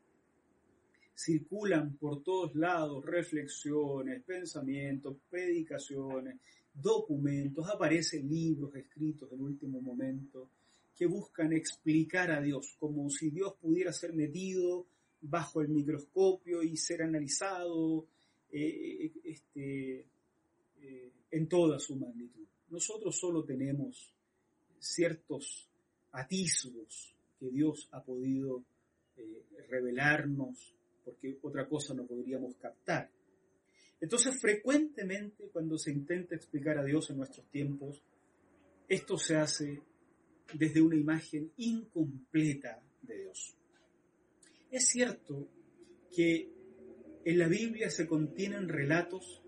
Circulan 1.15 1.97
por 1.97 2.23
todos 2.23 2.55
lados 2.55 3.03
reflexiones, 3.07 4.23
pensamientos, 4.23 5.17
predicaciones, 5.31 6.37
documentos, 6.75 7.67
aparecen 7.71 8.29
libros 8.29 8.75
escritos 8.77 9.33
en 9.33 9.41
último 9.41 9.81
momento 9.81 10.51
que 10.95 11.07
buscan 11.07 11.55
explicar 11.55 12.31
a 12.31 12.43
Dios, 12.43 12.77
como 12.79 13.09
si 13.09 13.31
Dios 13.31 13.55
pudiera 13.59 13.95
ser 13.95 14.13
metido 14.13 14.87
bajo 15.23 15.63
el 15.63 15.71
microscopio 15.71 16.63
y 16.63 16.77
ser 16.77 17.03
analizado 17.03 18.07
eh, 18.53 19.11
este, 19.25 20.05
eh, 20.83 21.13
en 21.31 21.49
toda 21.49 21.79
su 21.79 21.97
magnitud. 21.97 22.48
Nosotros 22.71 23.19
solo 23.19 23.45
tenemos 23.45 24.13
ciertos 24.79 25.69
atisbos 26.13 27.15
que 27.39 27.51
Dios 27.51 27.89
ha 27.93 28.03
podido 28.03 28.65
eh, 29.17 29.43
revelarnos, 29.69 30.75
porque 31.05 31.39
otra 31.43 31.69
cosa 31.69 31.95
no 31.95 32.07
podríamos 32.07 32.57
captar. 32.57 33.11
Entonces, 34.01 34.41
frecuentemente 34.41 35.49
cuando 35.53 35.79
se 35.79 35.91
intenta 35.91 36.35
explicar 36.35 36.79
a 36.79 36.85
Dios 36.85 37.11
en 37.11 37.17
nuestros 37.17 37.47
tiempos, 37.51 38.03
esto 38.89 39.19
se 39.19 39.37
hace 39.37 39.83
desde 40.55 40.81
una 40.81 40.97
imagen 40.97 41.53
incompleta 41.57 42.81
de 43.03 43.23
Dios. 43.23 43.55
Es 44.71 44.89
cierto 44.89 45.49
que 46.15 46.51
en 47.25 47.39
la 47.39 47.49
Biblia 47.49 47.91
se 47.91 48.07
contienen 48.07 48.69
relatos 48.69 49.43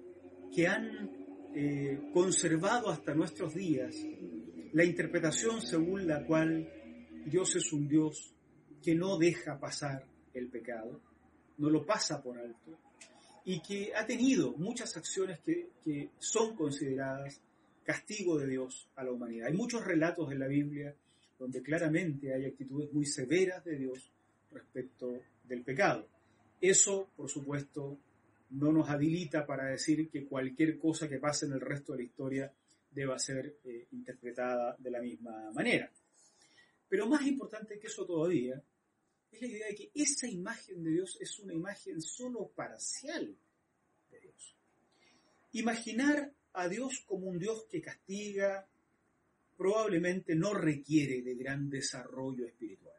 que 0.54 0.66
han 0.66 1.19
eh, 1.54 1.98
conservado 2.12 2.90
hasta 2.90 3.14
nuestros 3.14 3.54
días 3.54 3.96
la 4.72 4.84
interpretación 4.84 5.60
según 5.60 6.06
la 6.06 6.24
cual 6.24 6.68
Dios 7.26 7.56
es 7.56 7.72
un 7.72 7.88
Dios 7.88 8.32
que 8.82 8.94
no 8.94 9.18
deja 9.18 9.58
pasar 9.58 10.06
el 10.32 10.48
pecado, 10.48 11.00
no 11.58 11.70
lo 11.70 11.84
pasa 11.84 12.22
por 12.22 12.38
alto, 12.38 12.78
y 13.44 13.60
que 13.60 13.92
ha 13.94 14.06
tenido 14.06 14.52
muchas 14.52 14.96
acciones 14.96 15.40
que, 15.40 16.10
son 16.18 16.54
consideradas 16.54 17.40
castigo 17.84 18.38
de 18.38 18.46
Dios 18.46 18.88
a 18.94 19.02
la 19.02 19.10
humanidad. 19.10 19.48
Hay 19.48 19.56
muchos 19.56 19.84
relatos 19.84 20.30
en 20.30 20.38
la 20.38 20.46
Biblia 20.46 20.94
donde 21.38 21.62
claramente 21.62 22.32
hay 22.32 22.46
actitudes 22.46 22.92
muy 22.92 23.06
severas 23.06 23.64
de 23.64 23.76
Dios 23.76 24.12
respecto 24.52 25.20
del 25.44 25.62
pecado. 25.62 26.06
Eso, 26.60 27.08
por 27.16 27.28
supuesto, 27.28 27.98
no 28.50 28.72
nos 28.72 28.88
habilita 28.88 29.46
para 29.46 29.66
decir 29.66 30.08
que 30.10 30.26
cualquier 30.26 30.78
cosa 30.78 31.08
que 31.08 31.18
pase 31.18 31.46
en 31.46 31.52
el 31.52 31.60
resto 31.60 31.92
de 31.92 31.98
la 31.98 32.04
historia 32.04 32.54
deba 32.90 33.18
ser 33.18 33.58
eh, 33.64 33.86
interpretada 33.92 34.76
de 34.78 34.90
la 34.90 35.00
misma 35.00 35.50
manera. 35.52 35.90
Pero 36.88 37.06
más 37.06 37.24
importante 37.26 37.78
que 37.78 37.86
eso 37.86 38.04
todavía 38.04 38.60
es 39.30 39.40
la 39.40 39.46
idea 39.46 39.66
de 39.68 39.74
que 39.74 39.90
esa 39.94 40.26
imagen 40.26 40.82
de 40.82 40.90
Dios 40.90 41.16
es 41.20 41.38
una 41.38 41.54
imagen 41.54 42.02
solo 42.02 42.48
parcial 42.48 43.36
de 44.10 44.20
Dios. 44.20 44.56
Imaginar 45.52 46.32
a 46.52 46.68
Dios 46.68 47.04
como 47.06 47.28
un 47.28 47.38
Dios 47.38 47.66
que 47.70 47.80
castiga 47.80 48.66
probablemente 49.56 50.34
no 50.34 50.54
requiere 50.54 51.22
de 51.22 51.34
gran 51.36 51.70
desarrollo 51.70 52.46
espiritual. 52.46 52.96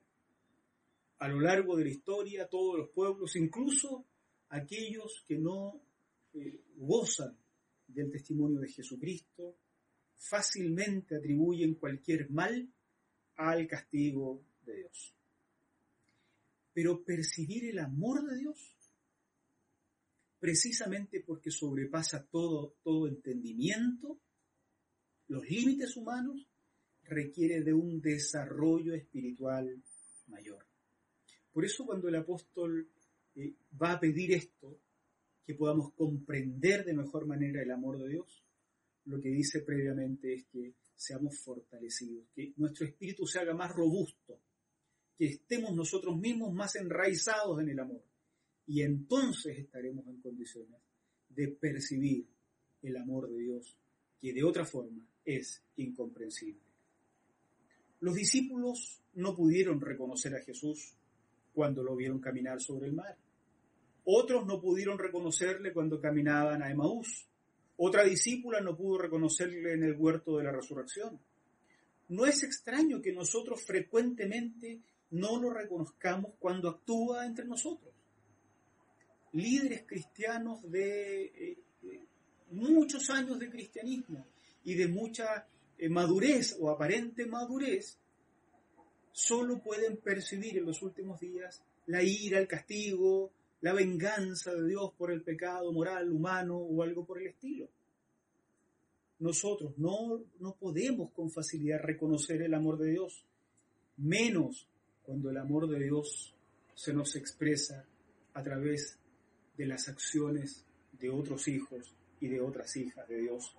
A 1.20 1.28
lo 1.28 1.42
largo 1.42 1.76
de 1.76 1.86
la 1.86 1.90
historia, 1.90 2.48
todos 2.48 2.78
los 2.78 2.90
pueblos, 2.90 3.36
incluso 3.36 4.06
aquellos 4.52 5.24
que 5.28 5.38
no 5.38 5.82
eh, 6.34 6.62
gozan 6.78 7.38
del 7.88 8.12
testimonio 8.12 8.60
de 8.60 8.70
Jesucristo, 8.70 9.58
fácilmente 10.16 11.16
atribuyen 11.16 11.76
cualquier 11.76 12.30
mal 12.30 12.70
al 13.36 13.68
castigo 13.68 14.46
de 14.66 14.78
Dios. 14.78 15.16
Pero 16.74 17.04
percibir 17.04 17.66
el 17.66 17.80
amor 17.80 18.24
de 18.30 18.38
Dios, 18.38 18.76
precisamente 20.40 21.22
porque 21.22 21.52
sobrepasa 21.52 22.26
todo, 22.28 22.76
todo 22.84 23.08
entendimiento, 23.08 24.20
los 25.28 25.50
límites 25.50 25.96
humanos, 25.96 26.48
requiere 27.04 27.62
de 27.62 27.74
un 27.74 28.02
desarrollo 28.02 28.94
espiritual 28.94 29.82
mayor. 30.28 30.66
Por 31.52 31.66
eso 31.66 31.86
cuando 31.86 32.08
el 32.08 32.16
apóstol 32.16 32.90
eh, 33.36 33.54
va 33.82 33.94
a 33.94 34.00
pedir 34.00 34.34
esto, 34.34 34.80
que 35.46 35.56
podamos 35.56 35.94
comprender 35.94 36.86
de 36.86 36.94
mejor 36.94 37.26
manera 37.26 37.62
el 37.62 37.72
amor 37.72 37.98
de 37.98 38.10
Dios, 38.10 38.44
lo 39.06 39.20
que 39.20 39.30
dice 39.30 39.62
previamente 39.62 40.34
es 40.34 40.46
que 40.46 40.74
seamos 40.96 41.40
fortalecidos, 41.40 42.28
que 42.36 42.54
nuestro 42.58 42.86
espíritu 42.86 43.26
se 43.26 43.40
haga 43.40 43.54
más 43.54 43.72
robusto, 43.72 44.40
que 45.18 45.26
estemos 45.26 45.76
nosotros 45.76 46.18
mismos 46.18 46.54
más 46.54 46.76
enraizados 46.76 47.60
en 47.60 47.70
el 47.70 47.80
amor. 47.80 48.04
Y 48.68 48.84
entonces 48.84 49.58
estaremos 49.58 50.06
en 50.08 50.22
condiciones 50.22 50.80
de 51.30 51.48
percibir 51.48 52.28
el 52.84 52.98
amor 52.98 53.30
de 53.30 53.40
Dios, 53.40 53.76
que 54.20 54.34
de 54.34 54.44
otra 54.44 54.66
forma 54.66 55.06
es 55.26 55.64
incomprensible. 55.78 56.62
Los 58.00 58.16
discípulos 58.16 59.02
no 59.14 59.36
pudieron 59.36 59.82
reconocer 59.82 60.36
a 60.36 60.44
Jesús 60.44 60.96
cuando 61.54 61.84
lo 61.84 61.96
vieron 61.96 62.20
caminar 62.20 62.62
sobre 62.62 62.88
el 62.88 62.94
mar. 62.94 63.18
Otros 64.06 64.46
no 64.46 64.60
pudieron 64.60 64.98
reconocerle 64.98 65.74
cuando 65.74 66.00
caminaban 66.00 66.64
a 66.64 66.72
Emaús. 66.72 67.28
Otra 67.78 68.04
discípula 68.04 68.62
no 68.62 68.76
pudo 68.76 68.98
reconocerle 68.98 69.74
en 69.74 69.84
el 69.84 69.96
huerto 69.96 70.38
de 70.38 70.44
la 70.44 70.52
resurrección. 70.52 71.20
No 72.10 72.26
es 72.26 72.44
extraño 72.44 73.02
que 73.02 73.14
nosotros 73.14 73.64
frecuentemente 73.64 74.82
no 75.12 75.40
lo 75.40 75.52
reconozcamos 75.54 76.34
cuando 76.40 76.70
actúa 76.70 77.26
entre 77.26 77.46
nosotros. 77.46 77.94
Líderes 79.34 79.84
cristianos 79.86 80.70
de 80.70 81.24
eh, 81.24 81.58
eh, 81.84 82.06
muchos 82.52 83.10
años 83.10 83.40
de 83.40 83.50
cristianismo 83.50 84.28
y 84.64 84.76
de 84.76 84.88
mucha 84.88 85.48
eh, 85.78 85.90
madurez 85.90 86.58
o 86.60 86.70
aparente 86.70 87.26
madurez, 87.26 87.98
solo 89.12 89.62
pueden 89.62 89.98
percibir 89.98 90.58
en 90.58 90.66
los 90.66 90.82
últimos 90.82 91.20
días 91.20 91.62
la 91.88 92.04
ira, 92.04 92.40
el 92.40 92.48
castigo, 92.48 93.32
la 93.62 93.74
venganza 93.74 94.54
de 94.54 94.68
Dios 94.68 94.92
por 94.98 95.12
el 95.12 95.22
pecado 95.22 95.72
moral, 95.72 96.12
humano 96.12 96.58
o 96.58 96.84
algo 96.84 97.06
por 97.06 97.20
el 97.20 97.28
estilo. 97.28 97.68
Nosotros 99.20 99.78
no, 99.78 100.24
no 100.40 100.56
podemos 100.56 101.12
con 101.12 101.30
facilidad 101.30 101.80
reconocer 101.80 102.42
el 102.42 102.54
amor 102.54 102.78
de 102.80 102.92
Dios, 102.92 103.24
menos 103.98 104.68
cuando 105.04 105.30
el 105.30 105.38
amor 105.38 105.68
de 105.68 105.80
Dios 105.84 106.34
se 106.74 106.94
nos 106.94 107.16
expresa 107.16 107.86
a 108.34 108.42
través 108.42 108.98
de 109.58 109.66
las 109.68 109.88
acciones 109.90 110.66
de 111.00 111.10
otros 111.10 111.48
hijos 111.48 111.94
y 112.20 112.28
de 112.28 112.42
otras 112.42 112.76
hijas 112.78 113.08
de 113.08 113.18
Dios 113.18 113.56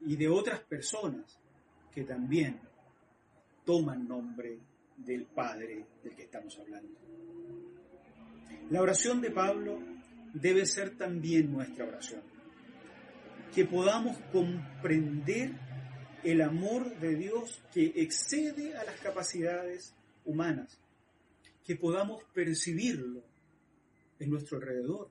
y 0.00 0.16
de 0.16 0.28
otras 0.28 0.60
personas 0.60 1.38
que 1.94 2.04
también 2.04 2.60
toman 3.64 4.06
nombre 4.06 4.60
del 4.96 5.26
Padre 5.26 5.86
del 6.02 6.14
que 6.14 6.22
estamos 6.22 6.58
hablando. 6.58 6.98
La 8.70 8.80
oración 8.80 9.20
de 9.20 9.30
Pablo 9.30 9.78
debe 10.32 10.66
ser 10.66 10.96
también 10.96 11.52
nuestra 11.52 11.86
oración. 11.86 12.22
Que 13.54 13.64
podamos 13.64 14.16
comprender 14.32 15.52
el 16.22 16.40
amor 16.40 16.98
de 16.98 17.14
Dios 17.14 17.62
que 17.72 17.92
excede 17.96 18.76
a 18.76 18.84
las 18.84 18.98
capacidades 19.00 19.94
humanas. 20.24 20.80
Que 21.64 21.76
podamos 21.76 22.24
percibirlo 22.32 23.22
en 24.18 24.30
nuestro 24.30 24.58
alrededor. 24.58 25.10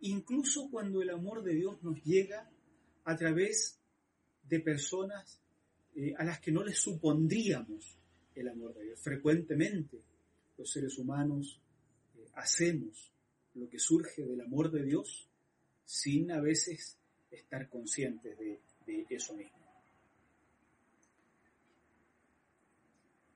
Incluso 0.00 0.68
cuando 0.70 1.02
el 1.02 1.10
amor 1.10 1.42
de 1.42 1.54
Dios 1.54 1.82
nos 1.82 2.02
llega 2.02 2.50
a 3.04 3.16
través 3.16 3.78
de 4.48 4.60
personas 4.60 5.41
eh, 5.94 6.14
a 6.16 6.24
las 6.24 6.40
que 6.40 6.52
no 6.52 6.64
les 6.64 6.78
supondríamos 6.78 7.98
el 8.34 8.48
amor 8.48 8.74
de 8.74 8.84
Dios. 8.84 9.00
Frecuentemente 9.00 10.00
los 10.56 10.70
seres 10.70 10.98
humanos 10.98 11.60
hacemos 12.34 13.12
lo 13.54 13.68
que 13.68 13.78
surge 13.78 14.24
del 14.24 14.40
amor 14.40 14.70
de 14.70 14.84
Dios 14.84 15.28
sin 15.84 16.30
a 16.30 16.40
veces 16.40 16.96
estar 17.30 17.68
conscientes 17.68 18.38
de, 18.38 18.60
eso 19.10 19.34
mismo. 19.34 19.58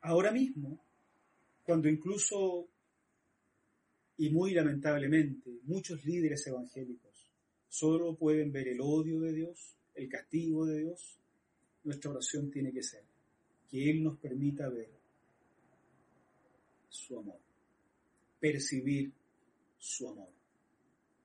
Ahora 0.00 0.31
mismo, 0.33 0.81
cuando 1.64 1.88
incluso, 1.88 2.68
y 4.16 4.31
muy 4.31 4.54
lamentablemente, 4.54 5.61
muchos 5.64 6.04
líderes 6.04 6.46
evangélicos 6.46 7.31
solo 7.68 8.16
pueden 8.16 8.52
ver 8.52 8.68
el 8.68 8.81
odio 8.81 9.20
de 9.20 9.33
Dios, 9.33 9.76
el 9.94 10.09
castigo 10.09 10.64
de 10.64 10.81
Dios, 10.81 11.18
nuestra 11.87 12.11
oración 12.11 12.51
tiene 12.51 12.72
que 12.72 12.83
ser 12.83 13.03
que 13.70 13.90
Él 13.90 14.03
nos 14.05 14.18
permita 14.18 14.68
ver 14.68 14.90
su 16.88 17.18
amor 17.18 17.46
percibir 18.40 19.12
su 19.79 20.09
amor. 20.09 20.29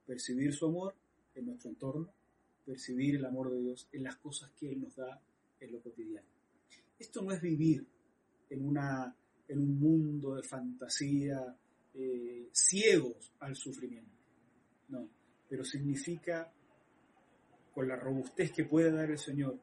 Percibir 0.05 0.53
su 0.53 0.65
amor 0.65 0.95
en 1.35 1.45
nuestro 1.45 1.69
entorno, 1.69 2.09
percibir 2.65 3.15
el 3.15 3.25
amor 3.25 3.51
de 3.51 3.61
Dios 3.61 3.87
en 3.91 4.03
las 4.03 4.17
cosas 4.17 4.51
que 4.59 4.71
Él 4.71 4.81
nos 4.81 4.95
da 4.95 5.21
en 5.59 5.71
lo 5.71 5.81
cotidiano. 5.81 6.27
Esto 6.97 7.21
no 7.21 7.31
es 7.31 7.41
vivir 7.41 7.85
en, 8.49 8.65
una, 8.65 9.15
en 9.47 9.59
un 9.59 9.79
mundo 9.79 10.35
de 10.35 10.43
fantasía 10.43 11.55
eh, 11.93 12.49
ciegos 12.51 13.33
al 13.39 13.55
sufrimiento, 13.55 14.17
no, 14.89 15.07
pero 15.47 15.63
significa 15.63 16.51
con 17.73 17.87
la 17.87 17.95
robustez 17.95 18.51
que 18.51 18.65
puede 18.65 18.91
dar 18.91 19.09
el 19.09 19.17
Señor, 19.17 19.59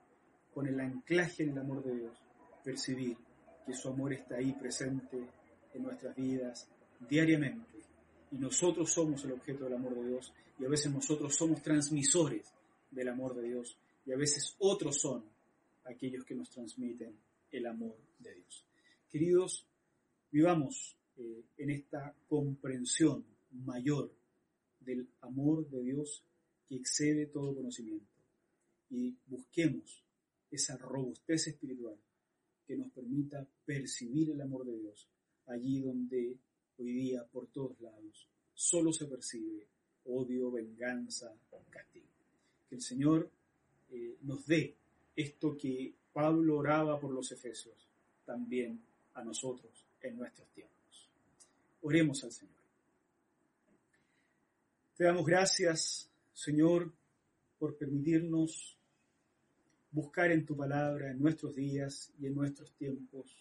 con 0.59 0.67
el 0.67 0.81
anclaje 0.81 1.45
en 1.45 1.51
el 1.51 1.59
amor 1.59 1.85
de 1.85 1.95
Dios, 1.95 2.19
percibir 2.65 3.17
que 3.65 3.73
su 3.73 3.91
amor 3.91 4.13
está 4.13 4.39
ahí 4.39 4.55
presente 4.55 5.17
en 5.73 5.83
nuestras 5.85 6.17
vidas, 6.17 6.69
diariamente. 7.09 7.79
Y 8.33 8.39
nosotros 8.39 8.91
somos 8.91 9.25
el 9.25 9.35
objeto 9.35 9.67
del 9.67 9.75
amor 9.75 9.95
de 9.95 10.09
Dios 10.09 10.33
y 10.59 10.65
a 10.65 10.69
veces 10.69 10.91
nosotros 10.91 11.37
somos 11.37 11.63
transmisores 11.63 12.53
del 12.91 13.07
amor 13.07 13.37
de 13.37 13.47
Dios 13.51 13.79
y 14.05 14.11
a 14.11 14.17
veces 14.17 14.57
otros 14.59 15.01
son 15.01 15.23
aquellos 15.85 16.25
que 16.25 16.35
nos 16.35 16.51
transmiten 16.51 17.17
el 17.53 17.65
amor 17.65 17.97
de 18.19 18.35
Dios. 18.35 18.65
Queridos, 19.09 19.65
vivamos 20.29 20.97
eh, 21.19 21.45
en 21.57 21.71
esta 21.71 22.17
comprensión 22.27 23.25
mayor 23.53 24.13
del 24.81 25.09
amor 25.21 25.69
de 25.71 25.85
Dios 25.85 26.25
que 26.67 26.75
excede 26.75 27.27
todo 27.27 27.55
conocimiento 27.55 28.11
y 28.91 29.17
busquemos 29.29 30.03
esa 30.51 30.77
robustez 30.77 31.49
espiritual 31.49 31.97
que 32.67 32.77
nos 32.77 32.91
permita 32.91 33.47
percibir 33.65 34.31
el 34.31 34.41
amor 34.41 34.65
de 34.65 34.79
Dios 34.79 35.09
allí 35.47 35.81
donde 35.81 36.37
hoy 36.79 36.93
día 36.93 37.25
por 37.25 37.47
todos 37.49 37.81
lados 37.81 38.29
solo 38.55 38.93
se 38.93 39.07
percibe 39.07 39.67
odio, 40.09 40.51
venganza, 40.51 41.33
castigo. 41.71 42.07
Que 42.69 42.77
el 42.77 42.83
Señor 42.83 43.31
eh, 43.91 44.17
nos 44.23 44.47
dé 44.47 44.75
esto 45.15 45.57
que 45.57 45.95
Pablo 46.13 46.59
oraba 46.59 46.99
por 46.99 47.13
los 47.13 47.31
Efesios, 47.33 47.89
también 48.25 48.81
a 49.15 49.23
nosotros 49.23 49.85
en 50.01 50.17
nuestros 50.17 50.49
tiempos. 50.51 51.09
Oremos 51.83 52.25
al 52.25 52.33
Señor. 52.33 52.55
Te 54.97 55.05
damos 55.05 55.27
gracias, 55.27 56.11
Señor, 56.33 56.93
por 57.59 57.77
permitirnos 57.77 58.77
buscar 59.91 60.31
en 60.31 60.45
tu 60.45 60.57
palabra, 60.57 61.11
en 61.11 61.19
nuestros 61.19 61.55
días 61.55 62.13
y 62.19 62.27
en 62.27 62.35
nuestros 62.35 62.73
tiempos, 62.75 63.35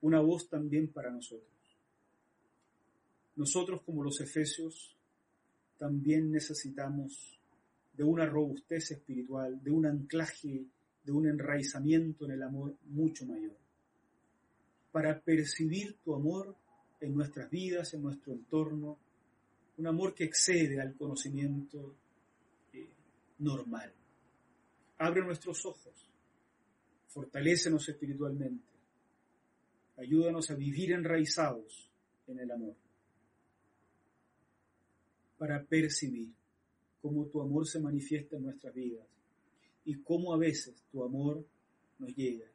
una 0.00 0.20
voz 0.20 0.48
también 0.48 0.88
para 0.88 1.10
nosotros. 1.10 1.50
Nosotros 3.36 3.82
como 3.82 4.02
los 4.02 4.20
efesios 4.20 4.96
también 5.78 6.30
necesitamos 6.30 7.38
de 7.92 8.04
una 8.04 8.26
robustez 8.26 8.90
espiritual, 8.90 9.62
de 9.62 9.70
un 9.70 9.86
anclaje, 9.86 10.66
de 11.04 11.12
un 11.12 11.26
enraizamiento 11.26 12.24
en 12.24 12.32
el 12.32 12.42
amor 12.42 12.76
mucho 12.86 13.26
mayor, 13.26 13.56
para 14.90 15.18
percibir 15.20 15.96
tu 16.04 16.14
amor 16.14 16.54
en 17.00 17.14
nuestras 17.14 17.50
vidas, 17.50 17.94
en 17.94 18.02
nuestro 18.02 18.32
entorno, 18.32 18.98
un 19.78 19.86
amor 19.86 20.14
que 20.14 20.24
excede 20.24 20.80
al 20.80 20.94
conocimiento 20.94 21.96
eh, 22.72 22.88
normal. 23.38 23.92
Abre 25.02 25.20
nuestros 25.20 25.66
ojos, 25.66 26.08
fortalécenos 27.08 27.88
espiritualmente, 27.88 28.68
ayúdanos 29.96 30.48
a 30.48 30.54
vivir 30.54 30.92
enraizados 30.92 31.90
en 32.28 32.38
el 32.38 32.48
amor. 32.52 32.76
Para 35.36 35.64
percibir 35.64 36.28
cómo 37.00 37.26
tu 37.26 37.42
amor 37.42 37.66
se 37.66 37.80
manifiesta 37.80 38.36
en 38.36 38.44
nuestras 38.44 38.72
vidas 38.72 39.04
y 39.84 39.96
cómo 39.96 40.34
a 40.34 40.38
veces 40.38 40.84
tu 40.92 41.02
amor 41.02 41.44
nos 41.98 42.14
llega 42.14 42.46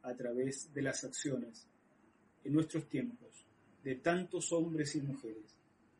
a 0.00 0.14
través 0.14 0.72
de 0.72 0.80
las 0.80 1.04
acciones 1.04 1.66
en 2.44 2.54
nuestros 2.54 2.88
tiempos 2.88 3.44
de 3.84 3.96
tantos 3.96 4.52
hombres 4.52 4.96
y 4.96 5.02
mujeres 5.02 5.54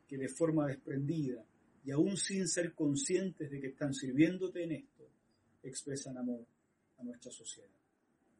que 0.08 0.16
de 0.16 0.30
forma 0.30 0.66
desprendida 0.66 1.44
y 1.84 1.90
aún 1.90 2.16
sin 2.16 2.48
ser 2.48 2.72
conscientes 2.72 3.50
de 3.50 3.60
que 3.60 3.66
están 3.66 3.92
sirviéndote 3.92 4.64
en 4.64 4.72
esto, 4.72 5.00
expresan 5.62 6.16
amor 6.16 6.46
a 6.98 7.04
nuestra 7.04 7.30
sociedad. 7.30 7.68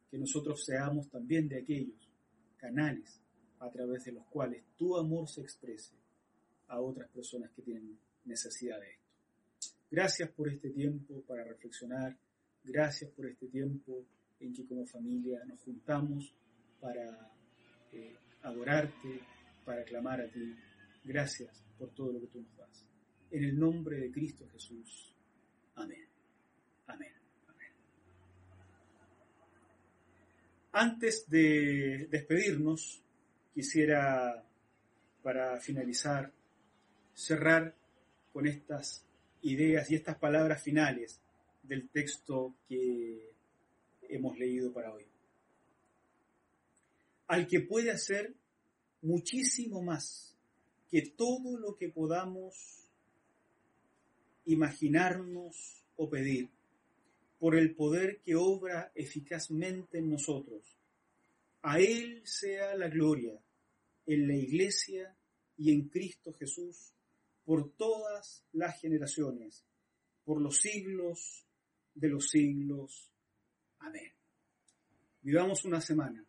que 0.09 0.17
nosotros 0.17 0.65
seamos 0.65 1.09
también 1.09 1.47
de 1.47 1.59
aquellos 1.59 2.09
canales 2.57 3.21
a 3.59 3.69
través 3.71 4.03
de 4.03 4.11
los 4.11 4.25
cuales 4.25 4.61
tu 4.75 4.97
amor 4.97 5.29
se 5.29 5.39
exprese 5.39 5.95
a 6.67 6.81
otras 6.81 7.09
personas 7.11 7.49
que 7.51 7.61
tienen 7.61 7.97
necesidad 8.25 8.77
de 8.81 8.89
esto. 8.91 9.01
Gracias 9.89 10.29
por 10.31 10.49
este 10.49 10.69
tiempo 10.71 11.21
para 11.21 11.45
reflexionar, 11.45 12.17
gracias 12.63 13.09
por 13.11 13.25
este 13.27 13.47
tiempo 13.47 14.05
en 14.41 14.53
que 14.53 14.65
como 14.65 14.85
familia 14.85 15.43
nos 15.45 15.61
juntamos 15.61 16.35
para 16.81 17.31
eh, 17.93 18.15
adorarte, 18.41 19.21
para 19.63 19.83
clamar 19.83 20.21
a 20.21 20.29
ti. 20.29 20.55
Gracias 21.03 21.63
por 21.77 21.93
todo 21.93 22.13
lo 22.13 22.21
que 22.21 22.27
tú 22.27 22.41
nos 22.41 22.57
das. 22.57 22.85
En 23.31 23.43
el 23.43 23.57
nombre 23.57 23.97
de 23.97 24.11
Cristo 24.11 24.47
Jesús. 24.49 25.15
Amén. 25.75 26.10
Amén. 26.93 27.11
Antes 30.73 31.29
de 31.29 32.07
despedirnos, 32.09 33.01
quisiera, 33.53 34.43
para 35.23 35.59
finalizar, 35.59 36.31
cerrar 37.13 37.75
con 38.33 38.47
estas 38.47 39.05
ideas 39.41 39.89
y 39.91 39.95
estas 39.95 40.17
palabras 40.17 40.61
finales 40.63 41.19
del 41.63 41.89
texto 41.89 42.55
que 42.67 43.31
hemos 44.03 44.37
leído 44.37 44.73
para 44.73 44.93
hoy. 44.93 45.05
Al 47.27 47.47
que 47.47 47.61
puede 47.61 47.91
hacer 47.91 48.33
muchísimo 49.01 49.81
más 49.81 50.35
que 50.89 51.01
todo 51.01 51.57
lo 51.57 51.77
que 51.77 51.89
podamos 51.89 52.81
imaginarnos 54.45 55.83
o 55.95 56.09
pedir, 56.09 56.49
por 57.41 57.55
el 57.55 57.73
poder 57.73 58.21
que 58.21 58.35
obra 58.35 58.91
eficazmente 58.93 59.97
en 59.97 60.11
nosotros. 60.11 60.77
A 61.63 61.79
Él 61.79 62.21
sea 62.23 62.75
la 62.75 62.87
gloria 62.87 63.33
en 64.05 64.27
la 64.27 64.35
Iglesia 64.35 65.17
y 65.57 65.73
en 65.73 65.89
Cristo 65.89 66.33
Jesús 66.33 66.93
por 67.43 67.73
todas 67.73 68.45
las 68.51 68.79
generaciones, 68.79 69.65
por 70.23 70.39
los 70.39 70.59
siglos 70.59 71.47
de 71.95 72.09
los 72.09 72.29
siglos. 72.29 73.11
Amén. 73.79 74.13
Vivamos 75.23 75.65
una 75.65 75.81
semana 75.81 76.23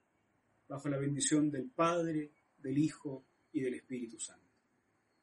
bajo 0.66 0.88
la 0.88 0.96
bendición 0.96 1.50
del 1.50 1.68
Padre, 1.68 2.30
del 2.56 2.78
Hijo 2.78 3.26
y 3.52 3.60
del 3.60 3.74
Espíritu 3.74 4.18
Santo. 4.18 4.48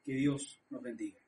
Que 0.04 0.14
Dios 0.14 0.62
nos 0.70 0.84
bendiga. 0.84 1.20